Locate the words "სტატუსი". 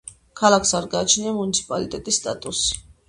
2.23-2.81